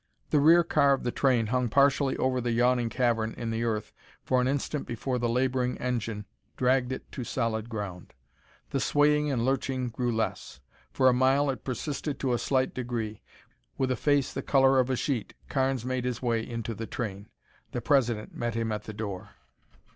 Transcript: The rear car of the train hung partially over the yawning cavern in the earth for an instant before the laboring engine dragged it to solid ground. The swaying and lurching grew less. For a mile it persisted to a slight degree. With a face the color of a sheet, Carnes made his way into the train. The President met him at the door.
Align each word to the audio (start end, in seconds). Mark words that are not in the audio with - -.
The 0.31 0.39
rear 0.39 0.63
car 0.63 0.93
of 0.93 1.03
the 1.03 1.11
train 1.11 1.45
hung 1.53 1.69
partially 1.69 2.17
over 2.17 2.41
the 2.41 2.51
yawning 2.53 2.89
cavern 2.89 3.35
in 3.37 3.51
the 3.51 3.63
earth 3.63 3.93
for 4.23 4.41
an 4.41 4.47
instant 4.47 4.87
before 4.87 5.19
the 5.19 5.29
laboring 5.29 5.77
engine 5.77 6.25
dragged 6.57 6.91
it 6.91 7.11
to 7.11 7.23
solid 7.23 7.69
ground. 7.69 8.15
The 8.71 8.79
swaying 8.79 9.31
and 9.31 9.45
lurching 9.45 9.89
grew 9.89 10.11
less. 10.11 10.59
For 10.91 11.07
a 11.07 11.13
mile 11.13 11.51
it 11.51 11.63
persisted 11.63 12.19
to 12.19 12.33
a 12.33 12.39
slight 12.39 12.73
degree. 12.73 13.21
With 13.77 13.91
a 13.91 13.95
face 13.95 14.33
the 14.33 14.41
color 14.41 14.79
of 14.79 14.89
a 14.89 14.95
sheet, 14.95 15.35
Carnes 15.49 15.85
made 15.85 16.05
his 16.05 16.19
way 16.19 16.41
into 16.49 16.73
the 16.73 16.87
train. 16.87 17.29
The 17.71 17.79
President 17.79 18.33
met 18.33 18.55
him 18.55 18.71
at 18.71 18.85
the 18.85 18.93
door. 18.93 19.35